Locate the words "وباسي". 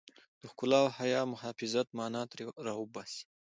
2.77-3.23